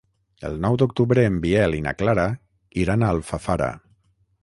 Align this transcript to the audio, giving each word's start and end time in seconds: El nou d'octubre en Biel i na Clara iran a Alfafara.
El 0.47 0.55
nou 0.63 0.77
d'octubre 0.81 1.27
en 1.33 1.37
Biel 1.45 1.77
i 1.81 1.83
na 1.89 1.95
Clara 2.01 2.27
iran 2.87 3.07
a 3.11 3.15
Alfafara. 3.19 3.73